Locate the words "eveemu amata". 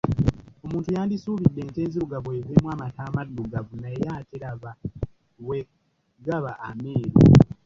2.39-3.01